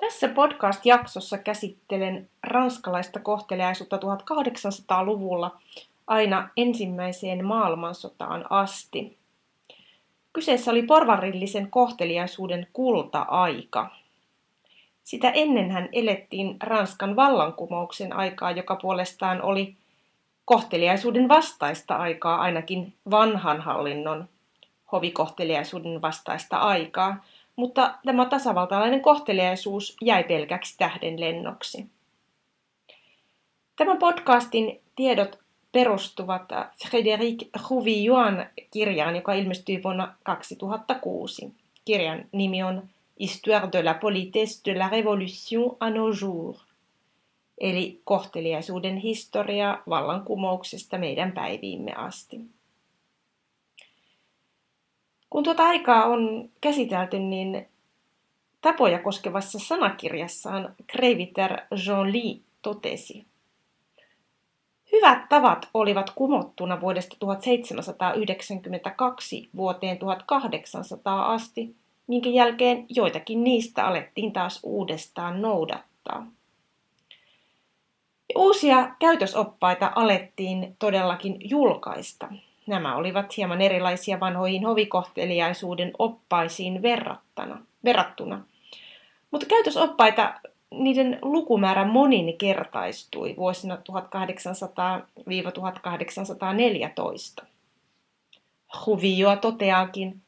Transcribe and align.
Tässä 0.00 0.28
podcast-jaksossa 0.28 1.38
käsittelen 1.38 2.28
ranskalaista 2.42 3.20
kohteliaisuutta 3.20 3.96
1800-luvulla 3.96 5.58
aina 6.06 6.48
ensimmäiseen 6.56 7.44
maailmansotaan 7.44 8.44
asti. 8.50 9.18
Kyseessä 10.32 10.70
oli 10.70 10.82
porvarillisen 10.82 11.70
kohteliaisuuden 11.70 12.66
kulta-aika. 12.72 13.90
Sitä 15.04 15.30
ennenhän 15.30 15.88
elettiin 15.92 16.56
Ranskan 16.62 17.16
vallankumouksen 17.16 18.12
aikaa, 18.12 18.50
joka 18.50 18.76
puolestaan 18.76 19.42
oli 19.42 19.76
kohteliaisuuden 20.44 21.28
vastaista 21.28 21.96
aikaa, 21.96 22.40
ainakin 22.40 22.94
vanhan 23.10 23.60
hallinnon 23.60 24.28
hovikohteliaisuuden 24.92 26.02
vastaista 26.02 26.56
aikaa– 26.56 27.16
mutta 27.60 27.94
tämä 28.04 28.26
tasavaltalainen 28.26 29.00
kohteliaisuus 29.00 29.96
jäi 30.02 30.24
pelkäksi 30.24 30.78
tähden 30.78 31.20
lennoksi. 31.20 31.86
Tämän 33.76 33.98
podcastin 33.98 34.80
tiedot 34.96 35.38
perustuvat 35.72 36.52
Frédéric 36.84 37.48
Rouvilloin 37.70 38.46
kirjaan, 38.70 39.16
joka 39.16 39.32
ilmestyi 39.32 39.82
vuonna 39.82 40.14
2006. 40.22 41.54
Kirjan 41.84 42.24
nimi 42.32 42.62
on 42.62 42.82
Histoire 43.20 43.68
de 43.72 43.84
la 43.84 43.94
politesse 43.94 44.62
de 44.64 44.78
la 44.78 44.88
révolution 44.88 45.76
à 45.80 45.90
nos 45.90 46.20
jours, 46.20 46.64
eli 47.58 48.00
kohteliaisuuden 48.04 48.96
historia 48.96 49.78
vallankumouksesta 49.88 50.98
meidän 50.98 51.32
päiviimme 51.32 51.92
asti. 51.94 52.40
Kun 55.30 55.44
tuota 55.44 55.64
aikaa 55.64 56.04
on 56.04 56.50
käsitelty, 56.60 57.18
niin 57.18 57.68
tapoja 58.60 58.98
koskevassa 58.98 59.58
sanakirjassaan 59.58 60.74
Kreiviter 60.86 61.56
Jean 61.86 62.12
Lee 62.12 62.40
totesi. 62.62 63.26
Hyvät 64.92 65.28
tavat 65.28 65.68
olivat 65.74 66.10
kumottuna 66.10 66.80
vuodesta 66.80 67.16
1792 67.18 69.48
vuoteen 69.56 69.98
1800 69.98 71.32
asti, 71.32 71.76
minkä 72.06 72.28
jälkeen 72.28 72.86
joitakin 72.88 73.44
niistä 73.44 73.86
alettiin 73.86 74.32
taas 74.32 74.60
uudestaan 74.62 75.42
noudattaa. 75.42 76.26
Uusia 78.36 78.94
käytösoppaita 78.98 79.92
alettiin 79.94 80.76
todellakin 80.78 81.50
julkaista– 81.50 82.28
Nämä 82.70 82.96
olivat 82.96 83.36
hieman 83.36 83.60
erilaisia 83.60 84.20
vanhoihin 84.20 84.64
hovikohteliaisuuden 84.64 85.92
oppaisiin 85.98 86.82
verrattuna. 86.82 87.58
verrattuna. 87.84 88.44
Mutta 89.30 89.46
käytösoppaita, 89.46 90.34
niiden 90.70 91.18
lukumäärä 91.22 91.84
moninkertaistui 91.84 93.34
vuosina 93.36 93.78
1800-1814. 97.40 97.44
Huvioa 98.86 99.36
toteaakin, 99.36 100.20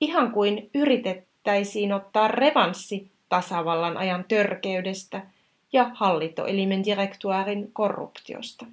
ihan 0.00 0.32
kuin 0.32 0.70
yritettäisiin 0.74 1.92
ottaa 1.92 2.28
revanssi 2.28 3.10
tasavallan 3.28 3.96
ajan 3.96 4.24
törkeydestä 4.28 5.26
ja 5.72 5.90
hallintoelimen 5.94 6.84
direktuaarin 6.84 7.70
korruptiosta. 7.72 8.66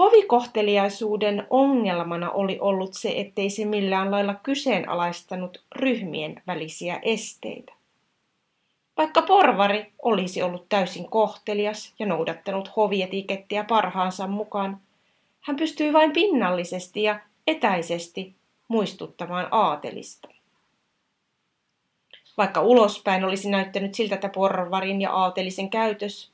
Hovikohteliaisuuden 0.00 1.46
ongelmana 1.50 2.30
oli 2.30 2.58
ollut 2.60 2.94
se, 2.94 3.12
ettei 3.16 3.50
se 3.50 3.64
millään 3.64 4.10
lailla 4.10 4.34
kyseenalaistanut 4.34 5.62
ryhmien 5.76 6.42
välisiä 6.46 6.98
esteitä. 7.02 7.72
Vaikka 8.96 9.22
porvari 9.22 9.92
olisi 10.02 10.42
ollut 10.42 10.68
täysin 10.68 11.10
kohtelias 11.10 11.94
ja 11.98 12.06
noudattanut 12.06 12.76
hovietikettiä 12.76 13.64
parhaansa 13.64 14.26
mukaan, 14.26 14.80
hän 15.40 15.56
pystyi 15.56 15.92
vain 15.92 16.12
pinnallisesti 16.12 17.02
ja 17.02 17.20
etäisesti 17.46 18.34
muistuttamaan 18.68 19.48
aatelista. 19.50 20.28
Vaikka 22.36 22.60
ulospäin 22.60 23.24
olisi 23.24 23.50
näyttänyt 23.50 23.94
siltä, 23.94 24.14
että 24.14 24.28
porvarin 24.28 25.00
ja 25.00 25.12
aatelisen 25.12 25.70
käytös 25.70 26.30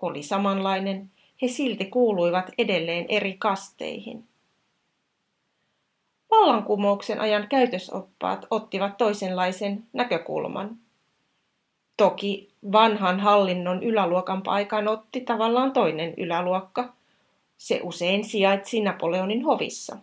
oli 0.00 0.22
samanlainen, 0.22 1.10
he 1.42 1.48
silti 1.48 1.84
kuuluivat 1.84 2.50
edelleen 2.58 3.06
eri 3.08 3.36
kasteihin. 3.38 4.28
Vallankumouksen 6.30 7.20
ajan 7.20 7.48
käytösoppaat 7.48 8.46
ottivat 8.50 8.96
toisenlaisen 8.96 9.84
näkökulman. 9.92 10.76
Toki 11.96 12.48
vanhan 12.72 13.20
hallinnon 13.20 13.82
yläluokan 13.82 14.42
paikan 14.42 14.88
otti 14.88 15.20
tavallaan 15.20 15.72
toinen 15.72 16.14
yläluokka. 16.16 16.92
Se 17.58 17.80
usein 17.82 18.24
sijaitsi 18.24 18.80
Napoleonin 18.80 19.44
hovissa. 19.44 19.96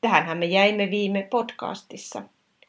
Tähänhän 0.00 0.38
me 0.38 0.46
jäimme 0.46 0.90
viime 0.90 1.26
podcastissa, 1.30 2.22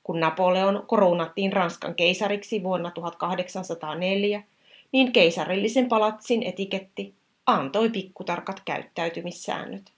kun 0.03 0.19
Napoleon 0.19 0.83
korunattiin 0.87 1.53
Ranskan 1.53 1.95
keisariksi 1.95 2.63
vuonna 2.63 2.91
1804, 2.91 4.43
niin 4.91 5.11
keisarillisen 5.11 5.89
palatsin 5.89 6.43
etiketti 6.43 7.13
antoi 7.53 7.89
pikkutarkat 7.89 8.61
käyttäytymissäännöt. 8.65 9.93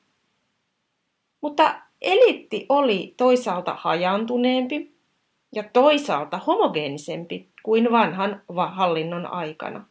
Mutta 1.41 1.81
eliitti 2.01 2.65
oli 2.69 3.13
toisaalta 3.17 3.75
hajantuneempi 3.79 4.93
ja 5.55 5.63
toisaalta 5.63 6.37
homogeenisempi 6.37 7.49
kuin 7.63 7.91
vanhan 7.91 8.41
hallinnon 8.71 9.25
aikana. 9.25 9.85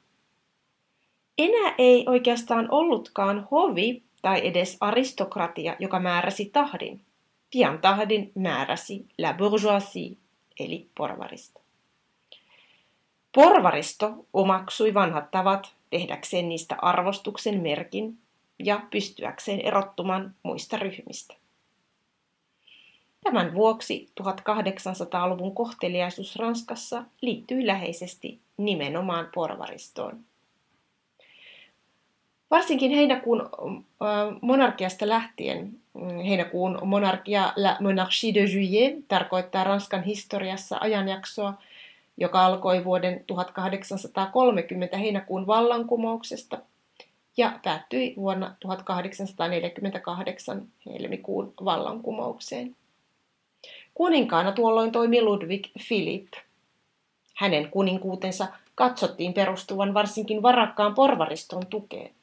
Enää 1.38 1.74
ei 1.78 2.04
oikeastaan 2.08 2.68
ollutkaan 2.70 3.48
hovi 3.50 4.02
tai 4.22 4.46
edes 4.46 4.76
aristokratia, 4.80 5.76
joka 5.78 6.00
määräsi 6.00 6.50
tahdin. 6.52 7.00
Pian 7.50 7.78
tahdin 7.78 8.32
määräsi 8.34 9.06
la 9.18 9.34
bourgeoisie, 9.34 10.16
eli 10.60 10.88
porvaristo. 10.94 11.60
Porvaristo 13.34 14.26
omaksui 14.32 14.94
vanhat 14.94 15.30
tavat 15.30 15.74
tehdäkseen 15.92 16.48
niistä 16.48 16.76
arvostuksen 16.82 17.60
merkin 17.60 18.18
ja 18.58 18.80
pystyäkseen 18.90 19.60
erottumaan 19.60 20.34
muista 20.42 20.76
ryhmistä. 20.76 21.34
Tämän 23.24 23.54
vuoksi 23.54 24.10
1800-luvun 24.20 25.54
kohteliaisuus 25.54 26.36
Ranskassa 26.36 27.04
liittyi 27.20 27.66
läheisesti 27.66 28.40
nimenomaan 28.56 29.28
porvaristoon. 29.34 30.20
Varsinkin 32.50 32.90
heinäkuun 32.90 33.50
monarkiasta 34.40 35.08
lähtien, 35.08 35.80
heinäkuun 36.28 36.78
monarkia 36.84 37.52
la 37.56 37.76
monarchie 37.80 38.34
de 38.34 38.44
juillet 38.44 39.08
tarkoittaa 39.08 39.64
Ranskan 39.64 40.02
historiassa 40.02 40.78
ajanjaksoa, 40.80 41.54
joka 42.22 42.46
alkoi 42.46 42.84
vuoden 42.84 43.24
1830 43.26 44.96
heinäkuun 44.96 45.46
vallankumouksesta 45.46 46.58
ja 47.36 47.58
päättyi 47.64 48.14
vuonna 48.16 48.54
1848 48.60 50.68
helmikuun 50.86 51.54
vallankumoukseen. 51.64 52.76
Kuninkaana 53.94 54.52
tuolloin 54.52 54.92
toimi 54.92 55.22
Ludwig 55.22 55.66
Philipp. 55.88 56.32
Hänen 57.34 57.70
kuninkuutensa 57.70 58.48
katsottiin 58.74 59.34
perustuvan 59.34 59.94
varsinkin 59.94 60.42
varakkaan 60.42 60.94
porvariston 60.94 61.66
tukeen. 61.66 62.14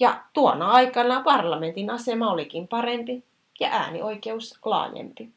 Ja 0.00 0.22
tuona 0.32 0.70
aikana 0.70 1.20
parlamentin 1.20 1.90
asema 1.90 2.32
olikin 2.32 2.68
parempi 2.68 3.24
ja 3.60 3.68
äänioikeus 3.68 4.58
laajempi. 4.64 5.28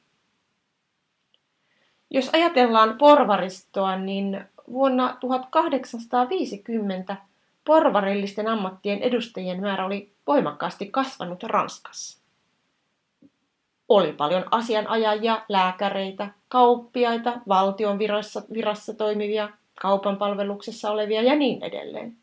Jos 2.09 2.29
ajatellaan 2.33 2.97
porvaristoa, 2.97 3.95
niin 3.95 4.45
vuonna 4.71 5.17
1850 5.19 7.17
porvarillisten 7.65 8.47
ammattien 8.47 8.99
edustajien 8.99 9.61
määrä 9.61 9.85
oli 9.85 10.13
voimakkaasti 10.27 10.85
kasvanut 10.85 11.43
Ranskassa. 11.43 12.19
Oli 13.89 14.13
paljon 14.13 14.45
asianajajia, 14.51 15.41
lääkäreitä, 15.49 16.29
kauppiaita, 16.47 17.33
valtion 17.47 17.99
virassa, 17.99 18.41
virassa 18.53 18.93
toimivia, 18.93 19.49
kaupan 19.81 20.17
palveluksessa 20.17 20.91
olevia 20.91 21.21
ja 21.21 21.35
niin 21.35 21.63
edelleen. 21.63 22.17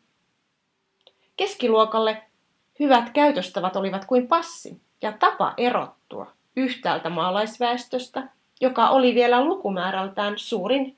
Keskiluokalle 1.37 2.23
hyvät 2.79 3.09
käytöstavat 3.09 3.75
olivat 3.75 4.05
kuin 4.05 4.27
passi 4.27 4.81
ja 5.01 5.11
tapa 5.11 5.53
erottua 5.57 6.31
yhtäältä 6.55 7.09
maalaisväestöstä, 7.09 8.27
joka 8.61 8.89
oli 8.89 9.15
vielä 9.15 9.45
lukumäärältään 9.45 10.33
suurin 10.37 10.97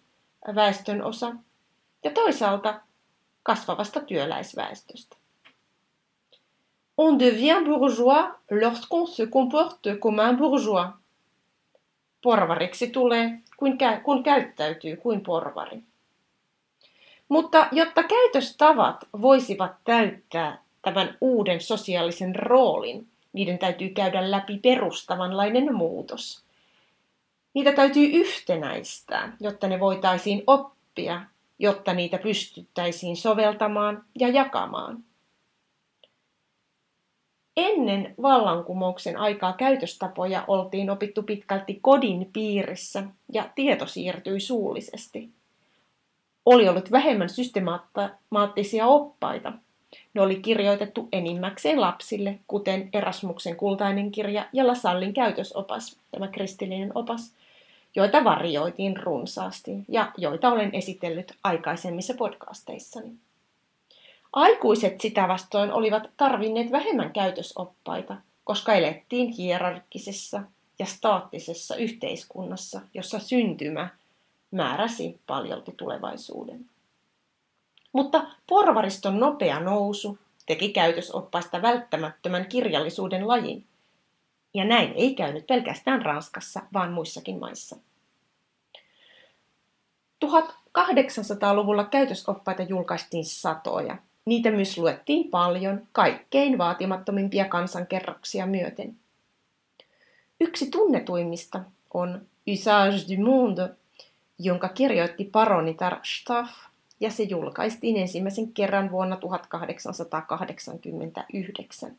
väestön 0.56 1.04
osa, 1.04 1.36
ja 2.04 2.12
toisaalta 2.12 2.82
kasvavasta 3.44 4.00
työläisväestöstä. 4.00 5.18
On 6.98 7.20
devient 7.20 7.66
bourgeois 7.68 8.26
lorsqu'on 8.52 9.08
se 9.08 9.28
comporte 9.28 9.96
comme 9.96 10.30
un 10.30 10.38
bourgeois. 10.38 10.88
Porvariksi 12.24 12.88
tulee, 12.88 13.40
kun 14.04 14.24
käyttäytyy 14.24 14.96
kuin 14.96 15.22
porvari. 15.22 15.84
Mutta 17.30 17.68
jotta 17.72 18.04
käytöstavat 18.04 19.08
voisivat 19.22 19.72
täyttää 19.84 20.64
tämän 20.82 21.18
uuden 21.22 21.62
sosiaalisen 21.62 22.36
roolin, 22.36 23.08
niiden 23.34 23.60
täytyy 23.60 23.90
käydä 23.90 24.32
läpi 24.32 24.58
perustavanlainen 24.58 25.76
muutos. 25.76 26.45
Niitä 27.56 27.72
täytyy 27.72 28.06
yhtenäistää, 28.06 29.38
jotta 29.40 29.68
ne 29.68 29.80
voitaisiin 29.80 30.44
oppia, 30.48 31.22
jotta 31.60 31.94
niitä 31.94 32.18
pystyttäisiin 32.18 33.18
soveltamaan 33.18 34.04
ja 34.20 34.28
jakamaan. 34.28 35.04
Ennen 37.58 38.16
vallankumouksen 38.22 39.18
aikaa 39.18 39.54
käytöstapoja 39.54 40.44
oltiin 40.48 40.90
opittu 40.90 41.24
pitkälti 41.24 41.80
kodin 41.82 42.30
piirissä 42.34 43.04
ja 43.34 43.50
tieto 43.56 43.86
siirtyi 43.86 44.40
suullisesti. 44.40 45.30
Oli 46.46 46.70
ollut 46.70 46.92
vähemmän 46.92 47.30
systemaattisia 47.30 48.88
oppaita. 48.88 49.54
Ne 50.14 50.22
oli 50.22 50.36
kirjoitettu 50.36 51.08
enimmäkseen 51.12 51.82
lapsille, 51.82 52.40
kuten 52.48 52.90
Erasmuksen 52.94 53.56
kultainen 53.56 54.12
kirja 54.12 54.46
ja 54.54 54.68
Lasallin 54.68 55.14
käytösopas, 55.14 56.00
tämä 56.12 56.28
kristillinen 56.28 56.92
opas, 56.96 57.36
joita 57.96 58.24
varjoitiin 58.24 58.98
runsaasti 58.98 59.72
ja 59.88 60.12
joita 60.18 60.52
olen 60.52 60.76
esitellyt 60.76 61.34
aikaisemmissa 61.44 62.14
podcasteissani. 62.14 63.12
Aikuiset 64.34 65.02
sitä 65.02 65.28
vastoin 65.28 65.72
olivat 65.72 66.04
tarvinneet 66.18 66.72
vähemmän 66.72 67.14
käytösoppaita, 67.14 68.16
koska 68.44 68.74
elettiin 68.74 69.32
hierarkkisessa 69.32 70.42
ja 70.80 70.86
staattisessa 70.86 71.76
yhteiskunnassa, 71.76 72.82
jossa 72.94 73.20
syntymä 73.20 73.90
määräsi 74.52 75.20
paljolti 75.28 75.74
tulevaisuuden. 75.78 76.66
Mutta 77.94 78.26
porvariston 78.48 79.20
nopea 79.20 79.60
nousu 79.60 80.18
teki 80.46 80.70
käytösoppaista 80.70 81.62
välttämättömän 81.62 82.46
kirjallisuuden 82.46 83.28
lajin, 83.28 83.66
ja 84.56 84.66
näin 84.66 84.94
ei 84.96 85.16
käynyt 85.16 85.48
pelkästään 85.48 86.02
Ranskassa, 86.02 86.62
vaan 86.74 86.94
muissakin 86.94 87.40
maissa. 87.40 87.76
1800-luvulla 90.26 91.84
käytösoppaita 91.84 92.64
julkaistiin 92.64 93.26
satoja, 93.26 93.98
Niitä 94.26 94.52
myös 94.52 94.78
luettiin 94.78 95.30
paljon, 95.30 95.88
kaikkein 95.92 96.58
vaatimattomimpia 96.58 97.46
kansankerroksia 97.46 98.46
myöten. 98.46 98.96
Yksi 100.40 100.72
tunnetuimmista 100.72 101.62
on 101.94 102.22
Usage 102.54 103.16
du 103.16 103.22
Monde, 103.26 103.70
jonka 104.40 104.70
kirjoitti 104.70 105.24
paronitar 105.24 106.00
Staff, 106.04 106.52
ja 107.00 107.12
se 107.12 107.24
julkaistiin 107.24 107.98
ensimmäisen 107.98 108.54
kerran 108.54 108.92
vuonna 108.92 109.18
1889. 109.18 111.98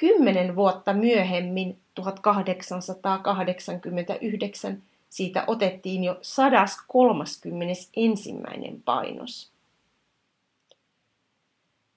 Kymmenen 0.00 0.56
vuotta 0.56 0.92
myöhemmin, 0.92 1.78
1889, 1.94 4.82
siitä 5.08 5.44
otettiin 5.46 6.04
jo 6.04 6.18
131. 6.22 8.34
painos. 8.84 9.50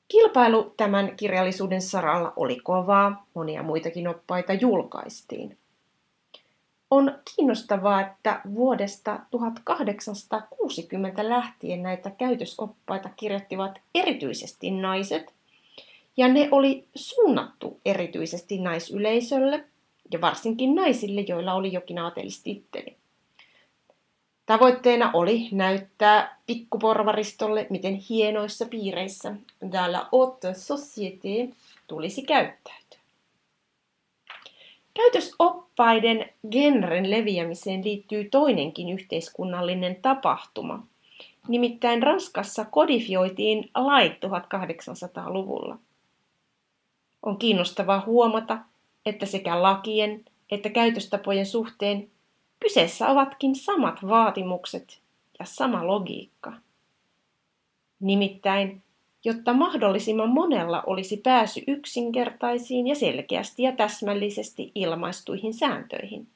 Kilpailu 0.07 0.73
tämän 0.77 1.15
kirjallisuuden 1.15 1.81
saralla 1.81 2.33
oli 2.35 2.59
kovaa, 2.59 3.25
monia 3.33 3.63
muitakin 3.63 4.07
oppaita 4.07 4.53
julkaistiin. 4.53 5.57
On 6.91 7.19
kiinnostavaa, 7.35 8.01
että 8.01 8.41
vuodesta 8.53 9.19
1860 9.31 11.29
lähtien 11.29 11.83
näitä 11.83 12.11
käytösoppaita 12.11 13.09
kirjoittivat 13.15 13.81
erityisesti 13.95 14.71
naiset, 14.71 15.33
ja 16.17 16.27
ne 16.27 16.47
oli 16.51 16.87
suunnattu 16.95 17.79
erityisesti 17.85 18.57
naisyleisölle 18.57 19.63
ja 20.11 20.21
varsinkin 20.21 20.75
naisille, 20.75 21.21
joilla 21.21 21.53
oli 21.53 21.73
jokin 21.73 21.99
aatelistitteli. 21.99 22.95
Tavoitteena 24.45 25.11
oli 25.13 25.47
näyttää 25.51 26.37
pikkuporvaristolle, 26.45 27.67
miten 27.69 27.95
hienoissa 27.95 28.65
piireissä 28.65 29.35
la 29.87 30.07
haute 30.11 30.51
société 30.51 31.55
tulisi 31.87 32.21
käyttäytyä. 32.21 32.99
Käytösoppaiden 34.93 36.29
genren 36.51 37.11
leviämiseen 37.11 37.83
liittyy 37.83 38.29
toinenkin 38.29 38.89
yhteiskunnallinen 38.89 39.95
tapahtuma. 40.01 40.87
Nimittäin 41.47 42.03
Ranskassa 42.03 42.65
kodifioitiin 42.65 43.69
lait 43.75 44.13
1800-luvulla. 44.13 45.77
On 47.23 47.37
kiinnostavaa 47.37 48.03
huomata, 48.05 48.59
että 49.05 49.25
sekä 49.25 49.61
lakien 49.61 50.25
että 50.51 50.69
käytöstapojen 50.69 51.45
suhteen 51.45 52.11
Kyseessä 52.61 53.07
ovatkin 53.07 53.55
samat 53.55 54.07
vaatimukset 54.07 55.01
ja 55.39 55.45
sama 55.45 55.87
logiikka. 55.87 56.53
Nimittäin, 57.99 58.81
jotta 59.23 59.53
mahdollisimman 59.53 60.29
monella 60.29 60.83
olisi 60.85 61.17
pääsy 61.17 61.61
yksinkertaisiin 61.67 62.87
ja 62.87 62.95
selkeästi 62.95 63.63
ja 63.63 63.71
täsmällisesti 63.71 64.71
ilmaistuihin 64.75 65.53
sääntöihin. 65.53 66.27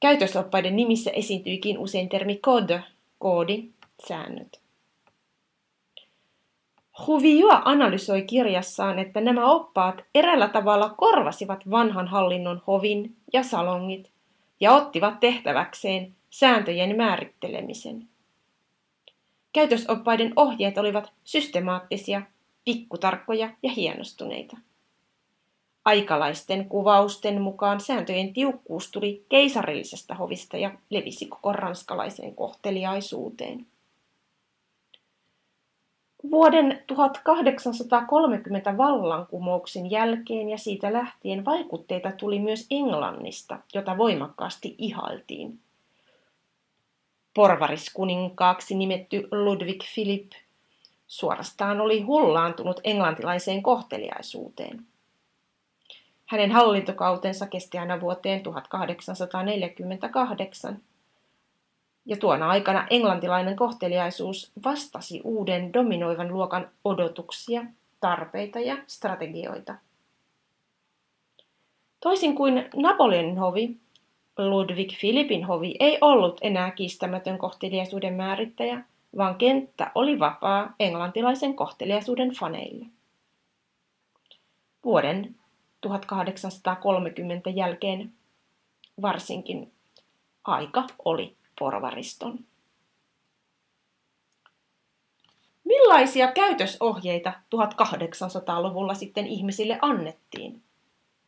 Käytösoppaiden 0.00 0.76
nimissä 0.76 1.10
esiintyikin 1.10 1.78
usein 1.78 2.08
termi 2.08 2.36
code, 2.36 2.82
koodi, 3.18 3.68
säännöt. 4.08 4.60
Huvio 7.06 7.48
analysoi 7.64 8.22
kirjassaan, 8.22 8.98
että 8.98 9.20
nämä 9.20 9.50
oppaat 9.50 10.04
erällä 10.14 10.48
tavalla 10.48 10.94
korvasivat 10.96 11.70
vanhan 11.70 12.08
hallinnon 12.08 12.62
hovin 12.66 13.16
ja 13.32 13.42
salongit 13.42 14.10
ja 14.60 14.72
ottivat 14.72 15.20
tehtäväkseen 15.20 16.14
sääntöjen 16.30 16.96
määrittelemisen. 16.96 18.08
Käytösoppaiden 19.52 20.32
ohjeet 20.36 20.78
olivat 20.78 21.12
systemaattisia, 21.24 22.22
pikkutarkkoja 22.64 23.50
ja 23.62 23.70
hienostuneita. 23.70 24.56
Aikalaisten 25.84 26.68
kuvausten 26.68 27.42
mukaan 27.42 27.80
sääntöjen 27.80 28.32
tiukkuus 28.32 28.90
tuli 28.90 29.26
keisarillisesta 29.28 30.14
hovista 30.14 30.56
ja 30.56 30.70
levisi 30.90 31.26
koko 31.26 31.52
ranskalaiseen 31.52 32.34
kohteliaisuuteen. 32.34 33.66
Vuoden 36.30 36.82
1830 36.86 38.76
vallankumouksen 38.76 39.90
jälkeen 39.90 40.48
ja 40.48 40.58
siitä 40.58 40.92
lähtien 40.92 41.44
vaikutteita 41.44 42.12
tuli 42.12 42.38
myös 42.38 42.66
Englannista, 42.70 43.58
jota 43.74 43.98
voimakkaasti 43.98 44.74
ihaltiin. 44.78 45.58
Porvariskuninkaaksi 47.34 48.74
nimetty 48.74 49.28
Ludwig 49.30 49.82
Philip 49.94 50.32
suorastaan 51.06 51.80
oli 51.80 52.00
hullaantunut 52.00 52.80
englantilaiseen 52.84 53.62
kohteliaisuuteen. 53.62 54.86
Hänen 56.26 56.52
hallintokautensa 56.52 57.46
kesti 57.46 57.78
aina 57.78 58.00
vuoteen 58.00 58.42
1848, 58.42 60.80
ja 62.06 62.16
tuona 62.16 62.48
aikana 62.50 62.86
englantilainen 62.90 63.56
kohteliaisuus 63.56 64.52
vastasi 64.64 65.20
uuden 65.24 65.72
dominoivan 65.72 66.32
luokan 66.32 66.70
odotuksia, 66.84 67.64
tarpeita 68.00 68.60
ja 68.60 68.76
strategioita. 68.86 69.74
Toisin 72.00 72.34
kuin 72.34 72.68
Napoleonin 72.76 73.38
hovi, 73.38 73.76
Ludwig 74.38 74.92
Philippin 75.00 75.44
hovi 75.44 75.74
ei 75.80 75.98
ollut 76.00 76.38
enää 76.40 76.70
kiistämätön 76.70 77.38
kohteliaisuuden 77.38 78.14
määrittäjä, 78.14 78.84
vaan 79.16 79.34
kenttä 79.34 79.90
oli 79.94 80.18
vapaa 80.18 80.74
englantilaisen 80.80 81.56
kohteliaisuuden 81.56 82.30
faneille. 82.30 82.86
Vuoden 84.84 85.34
1830 85.80 87.50
jälkeen 87.50 88.12
varsinkin 89.02 89.72
aika 90.44 90.84
oli 91.04 91.36
porvariston. 91.58 92.38
Millaisia 95.64 96.32
käytösohjeita 96.32 97.32
1800-luvulla 97.56 98.94
sitten 98.94 99.26
ihmisille 99.26 99.78
annettiin? 99.82 100.62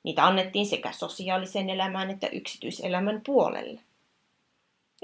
Niitä 0.03 0.27
annettiin 0.27 0.67
sekä 0.67 0.93
sosiaalisen 0.93 1.71
elämän 1.71 2.11
että 2.11 2.27
yksityiselämän 2.27 3.21
puolelle. 3.27 3.81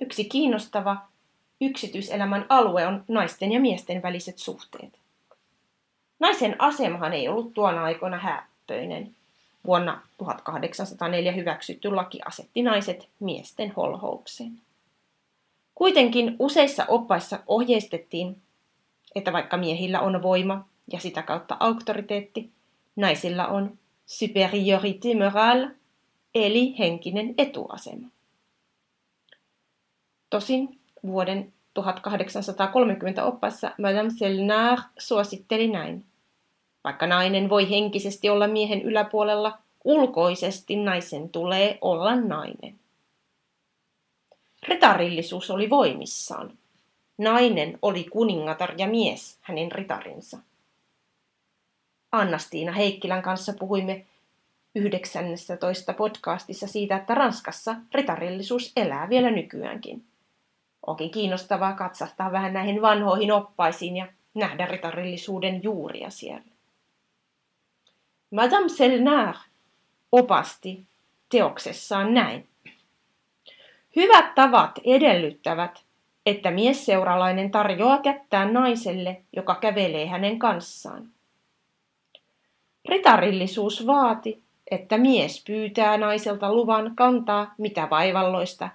Yksi 0.01 0.25
kiinnostava 0.25 0.97
yksityiselämän 1.61 2.47
alue 2.49 2.87
on 2.87 3.05
naisten 3.09 3.53
ja 3.53 3.61
miesten 3.61 4.03
väliset 4.03 4.39
suhteet. 4.39 4.99
Naisen 6.19 6.57
asemahan 6.59 7.13
ei 7.13 7.29
ollut 7.29 7.55
tuona 7.55 7.85
aikoina 7.85 8.19
häppöinen. 8.19 9.17
Vuonna 9.67 10.01
1804 10.19 11.33
hyväksytty 11.33 11.91
laki 11.91 12.21
asetti 12.25 12.63
naiset 12.63 13.09
miesten 13.21 13.73
holhoukseen. 13.77 14.61
Kuitenkin 15.75 16.37
useissa 16.39 16.85
oppaissa 16.89 17.39
ohjeistettiin, 17.47 18.43
että 19.15 19.33
vaikka 19.33 19.57
miehillä 19.57 20.01
on 20.01 20.23
voima 20.23 20.69
ja 20.93 21.01
sitä 21.01 21.23
kautta 21.23 21.57
auktoriteetti, 21.61 22.51
naisilla 22.97 23.47
on 23.47 23.79
superiorité 24.07 25.25
morale, 25.25 25.71
eli 26.35 26.79
henkinen 26.79 27.35
etuasema. 27.39 28.07
Tosin 30.31 30.79
vuoden 31.07 31.53
1830 31.75 33.25
oppaissa 33.25 33.71
Madame 33.79 34.11
Selnar 34.19 34.79
suositteli 34.99 35.69
näin. 35.69 36.05
Vaikka 36.85 37.07
nainen 37.07 37.49
voi 37.49 37.71
henkisesti 37.71 38.29
olla 38.29 38.47
miehen 38.47 38.83
yläpuolella, 38.83 39.59
ulkoisesti 39.85 40.77
naisen 40.77 41.29
tulee 41.29 41.79
olla 41.81 42.17
nainen. 42.17 42.84
Ritarillisuus 44.69 45.51
oli 45.51 45.71
voimissaan. 45.71 46.59
Nainen 47.19 47.79
oli 47.83 48.05
kuningatar 48.05 48.75
ja 48.79 48.87
mies 48.87 49.39
hänen 49.41 49.73
ritarinsa. 49.73 50.39
Annastiina 52.13 52.73
Heikkilän 52.73 53.23
kanssa 53.23 53.53
puhuimme 53.59 54.07
19 54.75 55.93
podcastissa 55.93 56.67
siitä, 56.67 56.97
että 56.97 57.15
Ranskassa 57.15 57.77
ritarillisuus 57.93 58.73
elää 58.77 59.09
vielä 59.09 59.31
nykyäänkin. 59.31 60.05
Onkin 60.87 61.11
kiinnostavaa 61.11 61.73
katsahtaa 61.73 62.33
vähän 62.33 62.53
näihin 62.53 62.83
vanhoihin 62.83 63.33
oppaisiin 63.33 63.97
ja 63.97 64.07
nähdä 64.35 64.67
ritarillisuuden 64.67 65.63
juuria 65.63 66.11
siellä. 66.11 66.55
Madame 68.31 68.69
Selnar 68.69 69.35
opasti 70.13 70.87
teoksessaan 71.29 72.15
näin. 72.15 72.49
Hyvät 73.97 74.35
tavat 74.35 74.79
edellyttävät, 74.85 75.85
että 76.27 76.51
miesseuralainen 76.51 77.51
tarjoaa 77.51 77.99
kättään 77.99 78.53
naiselle, 78.53 79.23
joka 79.33 79.55
kävelee 79.55 80.07
hänen 80.07 80.39
kanssaan. 80.39 81.09
Ritarillisuus 82.89 83.87
vaati, 83.87 84.43
että 84.71 84.99
mies 84.99 85.45
pyytää 85.47 85.99
naiselta 85.99 86.55
luvan 86.55 86.97
kantaa 86.97 87.55
mitä 87.59 87.91
vaivalloista 87.91 88.69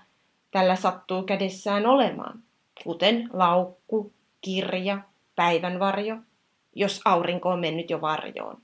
tällä 0.52 0.76
sattuu 0.76 1.24
kädessään 1.24 1.86
olemaan, 1.86 2.44
kuten 2.84 3.30
laukku, 3.34 4.14
kirja, 4.42 5.00
päivänvarjo, 5.36 6.18
jos 6.76 7.02
aurinko 7.06 7.50
on 7.50 7.60
mennyt 7.60 7.90
jo 7.90 8.02
varjoon. 8.02 8.62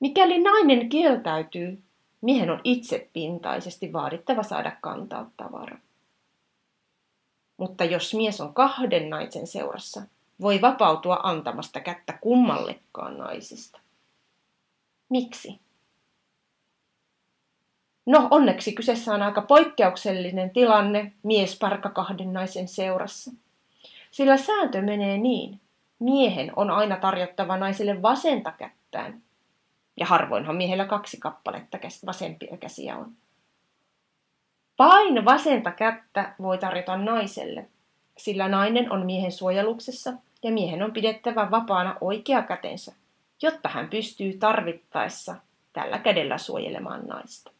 Mikäli 0.00 0.42
nainen 0.42 0.88
kieltäytyy, 0.88 1.82
miehen 2.20 2.50
on 2.50 2.60
itsepintaisesti 2.64 3.92
vaadittava 3.92 4.42
saada 4.42 4.72
kantaa 4.80 5.30
tavara. 5.36 5.78
Mutta 7.56 7.84
jos 7.84 8.14
mies 8.14 8.40
on 8.40 8.54
kahden 8.54 9.10
naisen 9.10 9.46
seurassa, 9.46 10.02
voi 10.40 10.60
vapautua 10.60 11.20
antamasta 11.22 11.80
kättä 11.80 12.12
kummallekaan 12.20 13.18
naisista. 13.18 13.80
Miksi? 15.08 15.60
No, 18.06 18.28
onneksi 18.30 18.72
kyseessä 18.72 19.14
on 19.14 19.22
aika 19.22 19.42
poikkeuksellinen 19.42 20.50
tilanne 20.50 21.12
miesparka 21.22 21.90
kahden 21.90 22.32
naisen 22.32 22.68
seurassa. 22.68 23.30
Sillä 24.10 24.36
sääntö 24.36 24.82
menee 24.82 25.18
niin. 25.18 25.60
Miehen 25.98 26.52
on 26.56 26.70
aina 26.70 26.96
tarjottava 26.96 27.56
naiselle 27.56 28.02
vasenta 28.02 28.52
kättään. 28.52 29.22
Ja 29.96 30.06
harvoinhan 30.06 30.56
miehellä 30.56 30.84
kaksi 30.84 31.16
kappaletta 31.20 31.78
vasempia 32.06 32.56
käsiä 32.56 32.96
on. 32.96 33.12
Vain 34.78 35.24
vasenta 35.24 35.70
kättä 35.70 36.34
voi 36.42 36.58
tarjota 36.58 36.96
naiselle, 36.96 37.66
sillä 38.18 38.48
nainen 38.48 38.92
on 38.92 39.06
miehen 39.06 39.32
suojeluksessa 39.32 40.12
ja 40.42 40.50
miehen 40.50 40.82
on 40.82 40.92
pidettävä 40.92 41.50
vapaana 41.50 41.96
oikea 42.00 42.42
kätensä, 42.42 42.92
jotta 43.42 43.68
hän 43.68 43.88
pystyy 43.88 44.38
tarvittaessa 44.38 45.36
tällä 45.72 45.98
kädellä 45.98 46.38
suojelemaan 46.38 47.06
naista. 47.06 47.50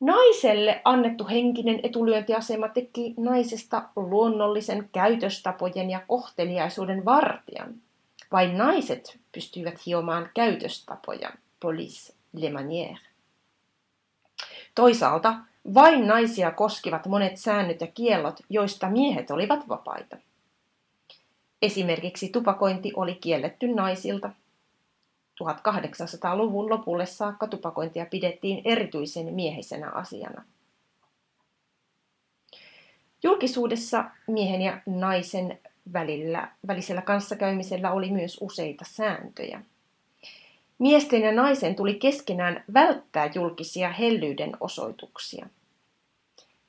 Naiselle 0.00 0.80
annettu 0.84 1.26
henkinen 1.26 1.80
etulyöntiasema 1.82 2.68
teki 2.68 3.14
naisesta 3.16 3.82
luonnollisen 3.96 4.88
käytöstapojen 4.92 5.90
ja 5.90 6.00
kohteliaisuuden 6.08 7.04
vartijan. 7.04 7.74
Vain 8.32 8.58
naiset 8.58 9.18
pystyivät 9.32 9.86
hiomaan 9.86 10.30
käytöstapoja, 10.34 11.32
police 11.60 12.14
le 12.32 12.50
manière. 12.50 12.98
Toisaalta 14.74 15.34
vain 15.74 16.06
naisia 16.06 16.50
koskivat 16.50 17.06
monet 17.06 17.36
säännöt 17.36 17.80
ja 17.80 17.86
kiellot, 17.86 18.40
joista 18.48 18.90
miehet 18.90 19.30
olivat 19.30 19.68
vapaita. 19.68 20.16
Esimerkiksi 21.62 22.28
tupakointi 22.28 22.92
oli 22.96 23.14
kielletty 23.14 23.66
naisilta. 23.66 24.30
1800-luvun 25.44 26.70
lopulle 26.70 27.06
saakka 27.06 27.46
tupakointia 27.46 28.06
pidettiin 28.06 28.62
erityisen 28.64 29.34
miehisenä 29.34 29.90
asiana. 29.90 30.44
Julkisuudessa 33.22 34.04
miehen 34.26 34.62
ja 34.62 34.80
naisen 34.86 35.60
välillä, 35.92 36.48
välisellä 36.66 37.02
kanssakäymisellä 37.02 37.92
oli 37.92 38.10
myös 38.10 38.38
useita 38.40 38.84
sääntöjä. 38.88 39.62
Miesten 40.78 41.22
ja 41.22 41.32
naisen 41.32 41.74
tuli 41.74 41.94
keskenään 41.94 42.64
välttää 42.74 43.30
julkisia 43.34 43.92
hellyyden 43.92 44.56
osoituksia. 44.60 45.46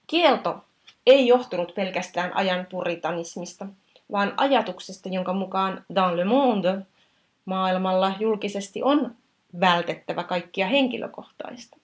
Kielto 0.07 0.65
ei 1.05 1.27
johtunut 1.27 1.75
pelkästään 1.75 2.36
ajan 2.36 2.65
puritanismista, 2.65 3.67
vaan 4.12 4.34
ajatuksesta, 4.38 5.10
jonka 5.10 5.34
mukaan 5.34 5.86
dans 5.95 6.15
le 6.15 6.25
monde 6.25 6.77
maailmalla 7.45 8.13
julkisesti 8.19 8.84
on 8.84 9.15
vältettävä 9.60 10.24
kaikkia 10.24 10.67
henkilökohtaista. 10.67 11.77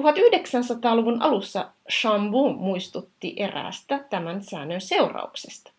1900-luvun 0.00 1.22
alussa 1.22 1.70
Chambon 1.90 2.54
muistutti 2.54 3.34
eräästä 3.36 4.04
tämän 4.10 4.42
säännön 4.42 4.80
seurauksesta. 4.80 5.72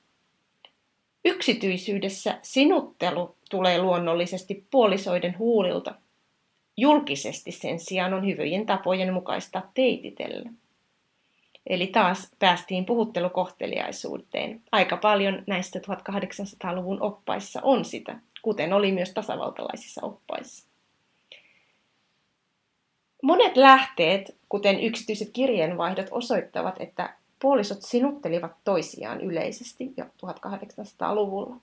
Yksityisyydessä 1.26 2.40
sinuttelu 2.42 3.36
tulee 3.50 3.82
luonnollisesti 3.82 4.66
puolisoiden 4.72 5.38
huulilta. 5.38 5.96
Julkisesti 6.78 7.52
sen 7.52 7.80
sijaan 7.80 8.14
on 8.14 8.26
hyvöjen 8.26 8.66
tapojen 8.66 9.14
mukaista 9.14 9.62
teititellä. 9.74 10.50
Eli 11.68 11.88
taas 11.88 12.32
päästiin 12.40 12.86
puhuttelukohteliaisuuteen. 12.86 14.62
Aika 14.72 14.98
paljon 14.98 15.44
näistä 15.48 15.80
1800-luvun 15.80 17.02
oppaissa 17.02 17.60
on 17.64 17.86
sitä, 17.86 18.20
kuten 18.42 18.74
oli 18.74 18.92
myös 18.92 19.14
tasavaltalaisissa 19.14 20.06
oppaissa. 20.06 20.71
Monet 23.22 23.58
lähteet, 23.58 24.36
kuten 24.50 24.80
yksityiset 24.80 25.30
kirjeenvaihdot, 25.34 26.08
osoittavat, 26.12 26.76
että 26.80 27.14
puolisot 27.42 27.82
sinuttelivat 27.82 28.52
toisiaan 28.64 29.22
yleisesti 29.22 29.94
jo 29.98 30.06
1800-luvulla. 30.06 31.56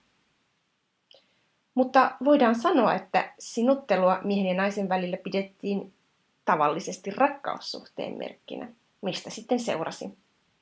Mutta 1.75 2.11
voidaan 2.25 2.55
sanoa, 2.55 2.95
että 2.95 3.33
sinuttelua 3.39 4.21
miehen 4.25 4.47
ja 4.47 4.55
naisen 4.55 4.89
välillä 4.89 5.17
pidettiin 5.17 5.93
tavallisesti 6.45 7.11
rakkaussuhteen 7.11 8.19
merkkinä, 8.19 8.69
mistä 9.03 9.31
sitten 9.31 9.61
seurasi 9.61 10.19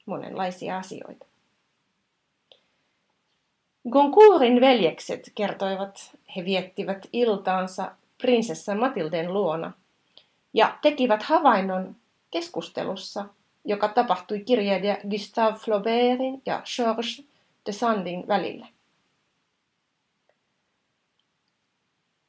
monenlaisia 0.06 0.78
asioita. 0.78 1.26
Goncourin 3.90 4.60
veljekset 4.60 5.32
kertoivat, 5.34 6.16
he 6.36 6.44
viettivät 6.44 7.06
iltaansa 7.12 7.92
prinsessa 8.22 8.74
Matilden 8.74 9.34
luona 9.34 9.72
ja 10.56 10.78
tekivät 10.82 11.22
havainnon 11.22 11.96
keskustelussa, 12.30 13.24
joka 13.64 13.88
tapahtui 13.88 14.40
kirjailija 14.40 14.96
Gustave 15.10 15.58
Flaubertin 15.58 16.42
ja 16.46 16.62
Georges 16.76 17.26
de 17.66 17.72
Sandin 17.72 18.28
välillä. 18.28 18.66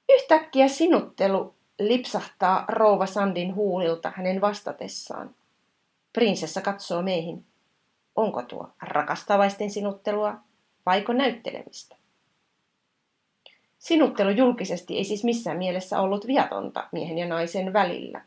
Yhtäkkiä 0.10 0.68
sinuttelu 0.68 1.56
lipsahtaa 1.80 2.66
rouva 2.68 3.06
Sandin 3.06 3.56
huulilta 3.56 4.14
hänen 4.16 4.42
vastatessaan. 4.42 5.36
Prinsessa 6.14 6.62
katsoo 6.62 7.02
meihin. 7.02 7.46
onko 8.16 8.42
tuo 8.42 8.70
rakastavaisten 8.82 9.72
sinuttelua 9.72 10.38
vaiko 10.86 11.14
näyttelemistä. 11.14 11.96
Sinuttelu 13.80 14.30
julkisesti 14.30 14.98
ei 14.98 15.04
siis 15.04 15.24
missään 15.24 15.58
mielessä 15.58 16.00
ollut 16.00 16.28
viatonta 16.28 16.88
miehen 16.92 17.18
ja 17.18 17.28
naisen 17.28 17.74
välillä. 17.74 18.22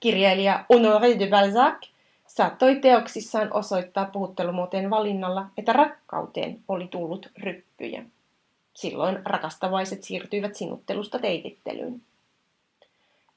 Kirjailija 0.00 0.64
Honoré 0.72 1.18
de 1.18 1.26
Balzac 1.26 1.88
saattoi 2.26 2.76
teoksissaan 2.76 3.52
osoittaa 3.52 4.04
puhuttelumuoteen 4.04 4.90
valinnalla, 4.90 5.46
että 5.58 5.72
rakkauteen 5.72 6.60
oli 6.68 6.88
tullut 6.88 7.30
ryppyjä. 7.38 8.04
Silloin 8.74 9.18
rakastavaiset 9.24 10.02
siirtyivät 10.02 10.54
sinuttelusta 10.54 11.18
teitittelyyn. 11.18 12.02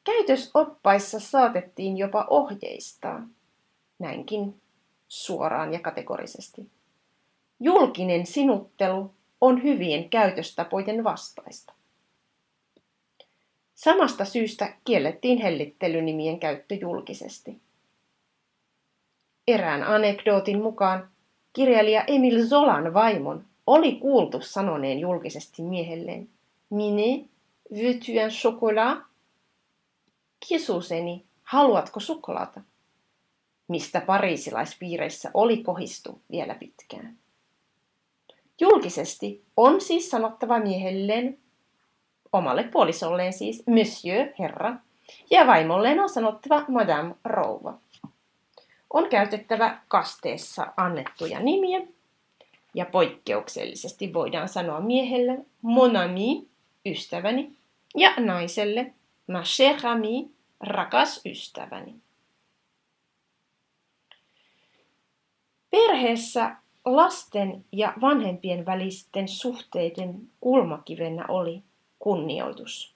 Käytösoppaissa 0.03 1.19
saatettiin 1.19 1.97
jopa 1.97 2.27
ohjeistaa, 2.29 3.27
näinkin 3.99 4.61
suoraan 5.07 5.73
ja 5.73 5.79
kategorisesti. 5.79 6.69
Julkinen 7.59 8.25
sinuttelu 8.25 9.11
on 9.45 9.63
hyvien 9.63 10.09
käytöstapojen 10.09 11.03
vastaista. 11.03 11.73
Samasta 13.75 14.25
syystä 14.25 14.73
kiellettiin 14.83 15.41
hellittelynimien 15.41 16.39
käyttö 16.39 16.75
julkisesti. 16.75 17.59
Erään 19.47 19.83
anekdootin 19.83 20.61
mukaan 20.61 21.09
kirjailija 21.53 22.03
Emil 22.07 22.47
Zolan 22.47 22.93
vaimon 22.93 23.45
oli 23.67 23.95
kuultu 23.95 24.41
sanoneen 24.41 24.99
julkisesti 24.99 25.61
miehelleen, 25.61 26.29
Mine, 26.69 27.25
veux-tu 27.71 28.11
un 28.23 28.29
chocolat? 28.29 28.99
Kisuseni, 30.47 31.25
haluatko 31.43 31.99
suklaata? 31.99 32.61
Mistä 33.67 34.01
pariisilaispiireissä 34.01 35.31
oli 35.33 35.57
kohistu 35.57 36.21
vielä 36.31 36.55
pitkään. 36.55 37.17
Julkisesti 38.59 39.43
on 39.57 39.81
siis 39.81 40.09
sanottava 40.09 40.59
miehelleen, 40.59 41.39
omalle 42.33 42.63
puolisolleen 42.63 43.33
siis, 43.33 43.63
monsieur, 43.67 44.27
herra, 44.39 44.75
ja 45.31 45.47
vaimolleen 45.47 45.99
on 45.99 46.09
sanottava 46.09 46.65
madame, 46.67 47.15
rouva. 47.23 47.73
On 48.93 49.09
käytettävä 49.09 49.79
kasteessa 49.87 50.73
annettuja 50.77 51.39
nimiä, 51.39 51.81
ja 52.73 52.85
poikkeuksellisesti 52.85 54.13
voidaan 54.13 54.49
sanoa 54.49 54.79
miehelle 54.79 55.37
mon 55.61 55.95
ami, 55.95 56.47
ystäväni, 56.85 57.53
ja 57.95 58.13
naiselle 58.17 58.93
ma 59.27 59.41
chère 59.41 59.87
amie, 59.87 60.29
rakas 60.59 61.21
ystäväni. 61.25 61.95
Perheessä 65.69 66.55
lasten 66.85 67.65
ja 67.71 67.93
vanhempien 68.01 68.65
välisten 68.65 69.27
suhteiden 69.27 70.29
kulmakivenä 70.41 71.25
oli 71.27 71.63
kunnioitus. 71.99 72.95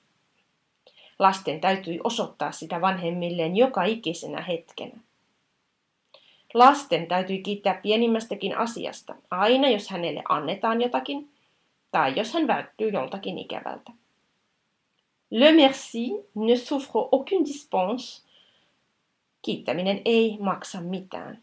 Lasten 1.19 1.61
täytyi 1.61 1.99
osoittaa 2.03 2.51
sitä 2.51 2.81
vanhemmilleen 2.81 3.55
joka 3.55 3.83
ikisenä 3.83 4.41
hetkenä. 4.41 4.99
Lasten 6.53 7.07
täytyy 7.07 7.37
kiittää 7.37 7.73
pienimmästäkin 7.73 8.57
asiasta, 8.57 9.15
aina 9.31 9.69
jos 9.69 9.89
hänelle 9.89 10.23
annetaan 10.29 10.81
jotakin 10.81 11.31
tai 11.91 12.13
jos 12.15 12.33
hän 12.33 12.47
välttyy 12.47 12.89
joltakin 12.89 13.37
ikävältä. 13.37 13.91
Le 15.29 15.51
merci 15.51 16.09
ne 16.35 16.55
souffre 16.55 17.01
aucune 17.11 17.45
dispense. 17.45 18.21
Kiittäminen 19.41 20.01
ei 20.05 20.37
maksa 20.39 20.81
mitään. 20.81 21.41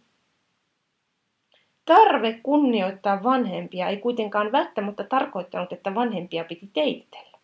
Tarve 1.86 2.40
kunnioittaa 2.42 3.22
vanhempia 3.22 3.88
ei 3.88 3.96
kuitenkaan 3.96 4.52
välttämättä 4.52 5.04
tarkoittanut, 5.04 5.72
että 5.72 5.94
vanhempia 5.94 6.44
piti 6.44 6.70
teitellä. 6.72 7.38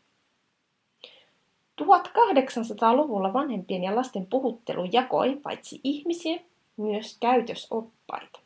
1800-luvulla 1.83 3.33
vanhempien 3.33 3.85
ja 3.85 3.96
lasten 3.96 4.26
puhuttelu 4.26 4.88
jakoi 4.92 5.37
paitsi 5.42 5.81
ihmisiä, 5.85 6.40
myös 6.76 7.18
käytösoppaita. 7.20 8.40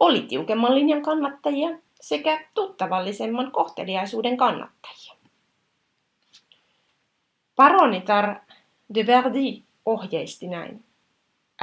Oli 0.00 0.22
tiukemman 0.22 0.74
linjan 0.74 1.02
kannattajia 1.02 1.78
sekä 2.00 2.46
tuttavallisemman 2.54 3.50
kohteliaisuuden 3.52 4.36
kannattajia. 4.36 5.14
Paronitar 7.56 8.34
de 8.94 9.06
Verdi 9.06 9.62
ohjeisti 9.86 10.46
näin. 10.46 10.83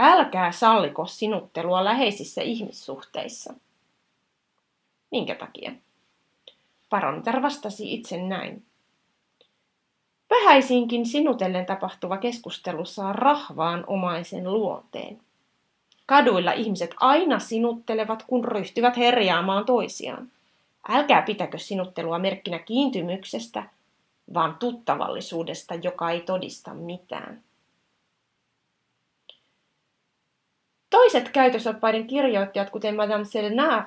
Älkää 0.03 0.51
salliko 0.51 1.05
sinuttelua 1.05 1.83
läheisissä 1.83 2.41
ihmissuhteissa. 2.41 3.53
Minkä 5.11 5.35
takia? 5.35 5.71
Paronitar 6.89 7.41
vastasi 7.41 7.93
itse 7.93 8.17
näin. 8.17 8.65
Vähäisinkin 10.29 11.05
sinutellen 11.05 11.65
tapahtuva 11.65 12.17
keskustelu 12.17 12.85
saa 12.85 13.13
rahvaan 13.13 13.83
omaisen 13.87 14.53
luonteen. 14.53 15.19
Kaduilla 16.05 16.51
ihmiset 16.51 16.95
aina 16.99 17.39
sinuttelevat, 17.39 18.23
kun 18.23 18.45
ryhtyvät 18.45 18.97
herjaamaan 18.97 19.65
toisiaan. 19.65 20.31
Älkää 20.89 21.21
pitäkö 21.21 21.57
sinuttelua 21.57 22.19
merkkinä 22.19 22.59
kiintymyksestä, 22.59 23.63
vaan 24.33 24.55
tuttavallisuudesta, 24.59 25.75
joka 25.75 26.11
ei 26.11 26.21
todista 26.21 26.73
mitään. 26.73 27.43
Toiset 31.11 31.29
käytösoppaiden 31.29 32.07
kirjoittajat, 32.07 32.69
kuten 32.69 32.95
Madame 32.95 33.25
Selnar, 33.25 33.83